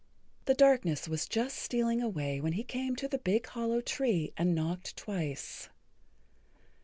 The 0.45 0.55
darkness 0.55 1.07
was 1.07 1.27
just 1.27 1.59
stealing 1.59 2.01
away 2.01 2.41
when 2.41 2.53
he 2.53 2.63
came 2.63 2.95
to 2.95 3.07
the 3.07 3.19
big 3.19 3.45
hollow 3.45 3.81
tree 3.81 4.33
and 4.35 4.55
knocked 4.55 4.97
twice. 4.97 5.69